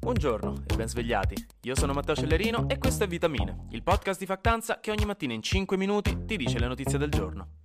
[0.00, 1.34] Buongiorno e ben svegliati.
[1.62, 5.32] Io sono Matteo Cellerino e questo è Vitamine, il podcast di Factanza che ogni mattina
[5.34, 7.56] in 5 minuti ti dice le notizie del giorno.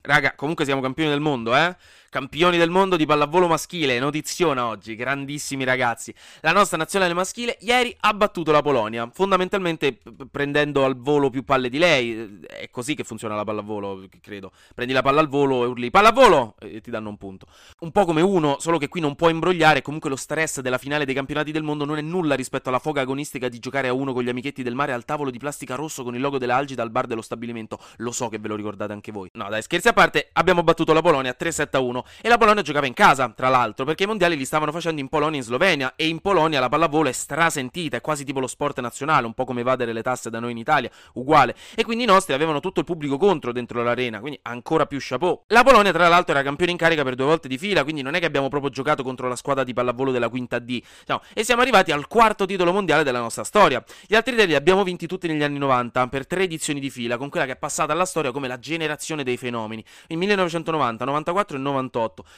[0.00, 1.76] Raga, comunque siamo campioni del mondo, eh?
[2.10, 6.14] Campioni del mondo di pallavolo maschile, notiziona oggi, grandissimi ragazzi.
[6.40, 11.44] La nostra nazionale maschile ieri ha battuto la Polonia, fondamentalmente p- prendendo al volo più
[11.44, 12.40] palle di lei.
[12.46, 14.52] È così che funziona la pallavolo, credo.
[14.74, 17.46] Prendi la palla al volo e urli pallavolo e ti danno un punto.
[17.80, 21.04] Un po' come uno, solo che qui non può imbrogliare, comunque lo stress della finale
[21.04, 24.14] dei campionati del mondo non è nulla rispetto alla foga agonistica di giocare a uno
[24.14, 26.82] con gli amichetti del mare al tavolo di plastica rosso con il logo della Algida
[26.82, 27.78] al bar dello stabilimento.
[27.96, 29.28] Lo so che ve lo ricordate anche voi.
[29.34, 32.94] No, dai, scherzi a parte, abbiamo battuto la Polonia 3-7-1 e la Polonia giocava in
[32.94, 36.06] casa, tra l'altro, perché i mondiali li stavano facendo in Polonia e in Slovenia e
[36.08, 39.60] in Polonia la pallavolo è strasentita, è quasi tipo lo sport nazionale, un po' come
[39.60, 41.54] evadere le tasse da noi in Italia, uguale.
[41.74, 45.42] E quindi i nostri avevano tutto il pubblico contro dentro l'arena, quindi ancora più chapeau.
[45.48, 48.14] La Polonia tra l'altro era campione in carica per due volte di fila, quindi non
[48.14, 50.82] è che abbiamo proprio giocato contro la squadra di pallavolo della quinta D.
[51.06, 53.82] No, e siamo arrivati al quarto titolo mondiale della nostra storia.
[54.06, 57.16] Gli altri tre li abbiamo vinti tutti negli anni 90 per tre edizioni di fila,
[57.16, 61.56] con quella che è passata alla storia come la generazione dei fenomeni, il 1990, 94
[61.56, 61.87] e 98.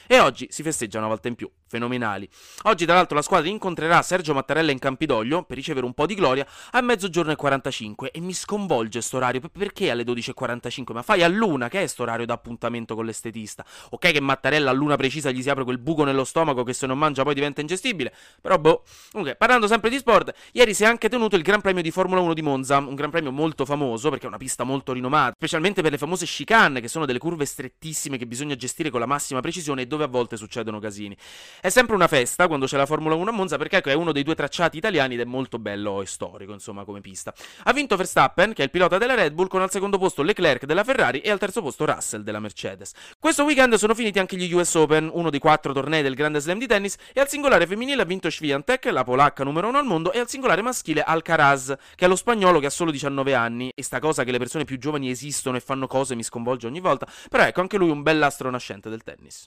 [0.06, 1.50] E oggi si festeggia una volta in più.
[1.70, 2.28] Fenomenali.
[2.64, 6.16] Oggi, tra l'altro, la squadra incontrerà Sergio Mattarella in Campidoglio per ricevere un po' di
[6.16, 8.10] gloria a mezzogiorno e 45.
[8.10, 9.40] E mi sconvolge sto orario.
[9.40, 10.92] Perché alle 12.45?
[10.92, 13.64] Ma fai a luna, che è sto orario d'appuntamento con l'estetista?
[13.90, 16.88] Ok, che Mattarella a luna precisa gli si apre quel buco nello stomaco che se
[16.88, 18.12] non mangia poi diventa ingestibile.
[18.40, 18.82] Però, boh.
[19.12, 22.20] Comunque, parlando sempre di sport, ieri si è anche tenuto il Gran Premio di Formula
[22.20, 22.78] 1 di Monza.
[22.78, 26.26] Un Gran Premio molto famoso perché è una pista molto rinomata, specialmente per le famose
[26.26, 30.02] chicane, che sono delle curve strettissime che bisogna gestire con la massima precisione e dove
[30.02, 31.16] a volte succedono casini.
[31.62, 34.12] È sempre una festa quando c'è la Formula 1 a Monza perché ecco, è uno
[34.12, 37.34] dei due tracciati italiani ed è molto bello e storico, insomma, come pista.
[37.64, 40.64] Ha vinto Verstappen, che è il pilota della Red Bull, con al secondo posto Leclerc
[40.64, 42.92] della Ferrari e al terzo posto Russell della Mercedes.
[43.18, 46.58] Questo weekend sono finiti anche gli US Open, uno dei quattro tornei del Grande Slam
[46.58, 50.12] di tennis, e al singolare femminile ha vinto Swiatek, la polacca numero uno al mondo,
[50.12, 53.82] e al singolare maschile Alcaraz, che è lo spagnolo che ha solo 19 anni, e
[53.82, 57.06] sta cosa che le persone più giovani esistono e fanno cose mi sconvolge ogni volta,
[57.28, 59.46] però ecco anche lui un bell'astro nascente del tennis.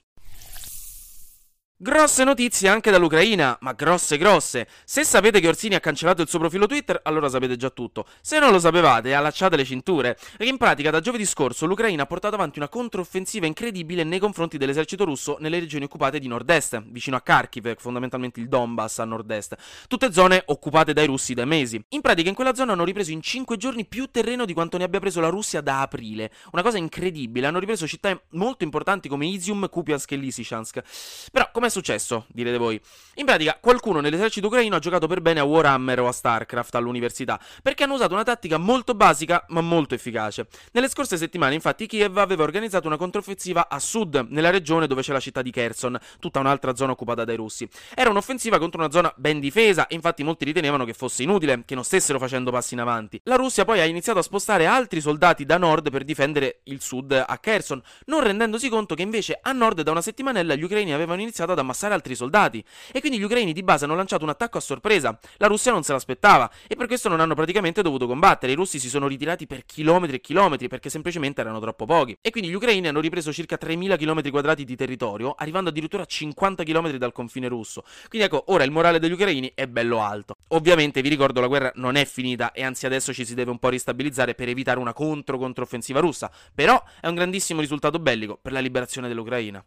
[1.83, 4.69] Grosse notizie anche dall'Ucraina, ma grosse grosse.
[4.85, 8.05] Se sapete che Orsini ha cancellato il suo profilo Twitter, allora sapete già tutto.
[8.21, 10.17] Se non lo sapevate, allacciate le cinture.
[10.37, 14.57] Perché in pratica da giovedì scorso l'Ucraina ha portato avanti una controffensiva incredibile nei confronti
[14.57, 19.57] dell'esercito russo nelle regioni occupate di nord-est, vicino a Kharkiv, fondamentalmente il Donbass a nord-est.
[19.89, 21.83] Tutte zone occupate dai russi da mesi.
[21.89, 24.85] In pratica in quella zona hanno ripreso in 5 giorni più terreno di quanto ne
[24.85, 26.31] abbia preso la Russia da aprile.
[26.53, 30.81] Una cosa incredibile, hanno ripreso città molto importanti come Izium, Kupiansk e Lysychansk.
[31.29, 32.79] Però come successo, direte voi?
[33.15, 37.39] In pratica, qualcuno nell'esercito ucraino ha giocato per bene a Warhammer o a StarCraft all'università,
[37.61, 40.47] perché hanno usato una tattica molto basica ma molto efficace.
[40.71, 45.11] Nelle scorse settimane, infatti, Kiev aveva organizzato una controffensiva a sud, nella regione dove c'è
[45.11, 47.67] la città di Kherson, tutta un'altra zona occupata dai russi.
[47.93, 51.83] Era un'offensiva contro una zona ben difesa, infatti molti ritenevano che fosse inutile, che non
[51.83, 53.19] stessero facendo passi in avanti.
[53.25, 57.11] La Russia poi ha iniziato a spostare altri soldati da nord per difendere il sud
[57.11, 61.21] a Kherson, non rendendosi conto che invece a nord da una settimanella gli ucraini avevano
[61.21, 62.63] iniziato ad ammassare altri soldati.
[62.91, 65.17] E quindi gli ucraini di base hanno lanciato un attacco a sorpresa.
[65.37, 68.51] La Russia non se l'aspettava e per questo non hanno praticamente dovuto combattere.
[68.51, 72.17] I russi si sono ritirati per chilometri e chilometri perché semplicemente erano troppo pochi.
[72.21, 76.05] E quindi gli ucraini hanno ripreso circa 3000 km quadrati di territorio, arrivando addirittura a
[76.05, 77.83] 50 km dal confine russo.
[78.07, 80.35] Quindi ecco, ora il morale degli ucraini è bello alto.
[80.49, 83.59] Ovviamente vi ricordo la guerra non è finita e anzi adesso ci si deve un
[83.59, 86.31] po' ristabilizzare per evitare una contro-controffensiva russa.
[86.53, 89.63] Però è un grandissimo risultato bellico per la liberazione dell'Ucraina.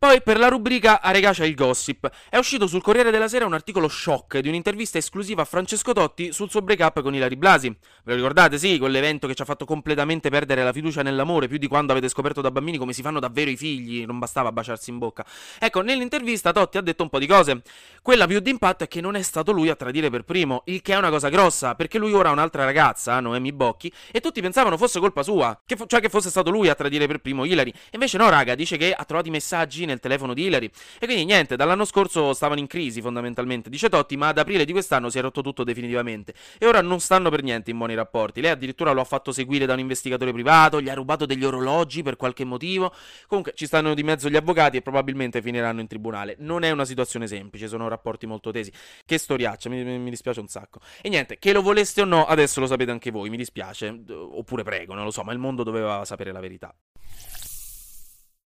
[0.00, 2.08] Poi per la rubrica A regà c'è il gossip.
[2.30, 6.32] È uscito sul Corriere della Sera un articolo shock di un'intervista esclusiva a Francesco Totti
[6.32, 7.66] sul suo break-up con Ilari Blasi.
[8.04, 8.58] Ve lo ricordate?
[8.58, 12.08] Sì, quell'evento che ci ha fatto completamente perdere la fiducia nell'amore, più di quando avete
[12.08, 15.26] scoperto da bambini come si fanno davvero i figli, non bastava baciarsi in bocca.
[15.58, 17.62] Ecco, nell'intervista Totti ha detto un po' di cose.
[18.00, 20.92] Quella più d'impatto è che non è stato lui a tradire per primo, il che
[20.92, 24.76] è una cosa grossa, perché lui ora ha un'altra ragazza, Noemi Bocchi, e tutti pensavano
[24.76, 27.74] fosse colpa sua, che fo- cioè che fosse stato lui a tradire per primo Ilari.
[27.90, 30.70] Invece no, raga, dice che ha trovato i messaggi nel telefono di Hillary.
[30.98, 34.72] E quindi niente, dall'anno scorso stavano in crisi fondamentalmente, dice Totti, ma ad aprile di
[34.72, 36.34] quest'anno si è rotto tutto definitivamente.
[36.58, 38.40] E ora non stanno per niente in buoni rapporti.
[38.40, 42.02] Lei addirittura lo ha fatto seguire da un investigatore privato, gli ha rubato degli orologi
[42.02, 42.94] per qualche motivo.
[43.26, 46.36] Comunque ci stanno di mezzo gli avvocati e probabilmente finiranno in tribunale.
[46.38, 48.72] Non è una situazione semplice, sono rapporti molto tesi.
[49.04, 50.80] Che storiaccia, mi, mi dispiace un sacco.
[51.00, 54.04] E niente, che lo voleste o no, adesso lo sapete anche voi, mi dispiace.
[54.08, 56.74] Oppure prego, non lo so, ma il mondo doveva sapere la verità.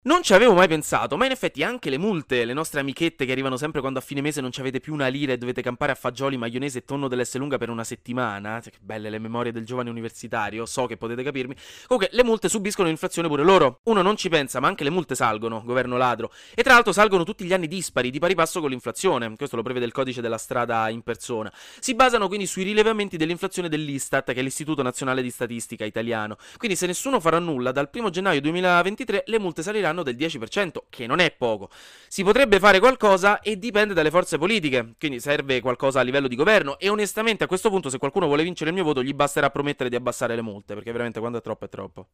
[0.07, 3.31] Non ci avevo mai pensato, ma in effetti anche le multe, le nostre amichette che
[3.33, 5.91] arrivano sempre quando a fine mese non ci avete più una lira e dovete campare
[5.91, 9.65] a fagioli, maionese e tonno dell'Esselunga per una settimana, cioè, che belle le memorie del
[9.65, 11.53] giovane universitario, so che potete capirmi.
[11.87, 13.81] Comunque, le multe subiscono l'inflazione pure loro.
[13.83, 16.31] Uno non ci pensa, ma anche le multe salgono, governo ladro.
[16.55, 19.35] E tra l'altro salgono tutti gli anni dispari, di pari passo con l'inflazione.
[19.35, 21.51] Questo lo prevede il codice della strada in persona.
[21.81, 26.37] Si basano quindi sui rilevamenti dell'inflazione dell'Istat, che è l'Istituto Nazionale di Statistica italiano.
[26.55, 31.07] Quindi se nessuno farà nulla, dal 1 gennaio 2023 le multe saliranno del 10%, che
[31.07, 31.69] non è poco.
[32.07, 36.35] Si potrebbe fare qualcosa e dipende dalle forze politiche, quindi serve qualcosa a livello di
[36.35, 39.49] governo e onestamente a questo punto se qualcuno vuole vincere il mio voto gli basterà
[39.49, 42.07] promettere di abbassare le multe, perché veramente quando è troppo è troppo.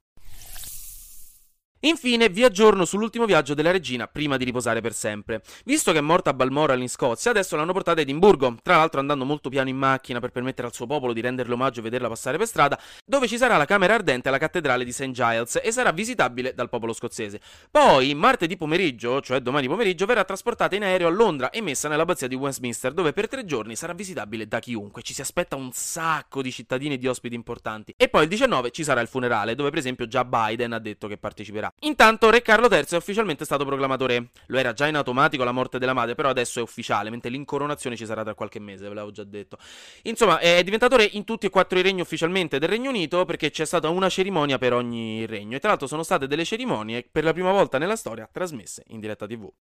[1.85, 5.41] Infine, vi aggiorno sull'ultimo viaggio della regina prima di riposare per sempre.
[5.65, 9.01] Visto che è morta a Balmoral in Scozia, adesso l'hanno portata a Edimburgo, tra l'altro
[9.01, 12.07] andando molto piano in macchina per permettere al suo popolo di renderle omaggio e vederla
[12.07, 15.12] passare per strada, dove ci sarà la camera ardente alla cattedrale di St.
[15.12, 17.41] Giles e sarà visitabile dal popolo scozzese.
[17.69, 22.29] Poi, martedì pomeriggio, cioè domani pomeriggio, verrà trasportata in aereo a Londra e messa nell'abbazia
[22.29, 25.01] di Westminster, dove per tre giorni sarà visitabile da chiunque.
[25.01, 27.94] Ci si aspetta un sacco di cittadini e di ospiti importanti.
[27.97, 31.09] E poi il 19 ci sarà il funerale, dove per esempio già Biden ha detto
[31.09, 31.71] che parteciperà.
[31.81, 34.29] Intanto Re Carlo III è ufficialmente stato proclamato re.
[34.47, 37.97] Lo era già in automatico la morte della madre, però adesso è ufficiale, mentre l'incoronazione
[37.97, 39.57] ci sarà tra qualche mese, ve l'avevo già detto.
[40.03, 43.51] Insomma, è diventato re in tutti e quattro i regni ufficialmente del Regno Unito perché
[43.51, 45.57] c'è stata una cerimonia per ogni regno.
[45.57, 49.01] E tra l'altro sono state delle cerimonie per la prima volta nella storia trasmesse in
[49.01, 49.51] diretta TV.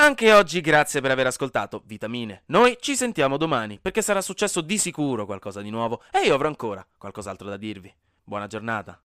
[0.00, 2.44] Anche oggi grazie per aver ascoltato Vitamine.
[2.46, 6.46] Noi ci sentiamo domani perché sarà successo di sicuro qualcosa di nuovo e io avrò
[6.46, 7.92] ancora qualcos'altro da dirvi.
[8.22, 9.02] Buona giornata.